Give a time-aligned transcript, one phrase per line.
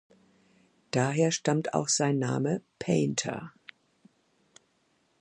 [0.89, 3.53] Daher stammt auch sein Name „Painter“.